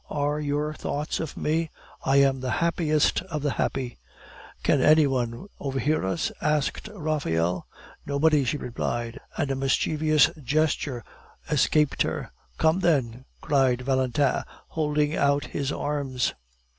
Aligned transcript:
Are 0.09 0.39
your 0.39 0.73
thoughts 0.73 1.19
of 1.19 1.37
me? 1.37 1.69
I 2.03 2.15
am 2.17 2.39
the 2.39 2.49
happiest 2.57 3.21
of 3.21 3.43
the 3.43 3.51
happy!" 3.51 3.99
"Can 4.63 4.81
any 4.81 5.05
one 5.05 5.45
overhear 5.59 6.03
us?" 6.07 6.31
asked 6.41 6.89
Raphael. 6.91 7.67
"Nobody," 8.03 8.43
she 8.43 8.57
replied, 8.57 9.19
and 9.37 9.51
a 9.51 9.55
mischievous 9.55 10.31
gesture 10.41 11.03
escaped 11.51 12.01
her. 12.01 12.31
"Come, 12.57 12.79
then!" 12.79 13.25
cried 13.41 13.83
Valentin, 13.83 14.41
holding 14.69 15.15
out 15.15 15.45
his 15.45 15.71
arms. 15.71 16.33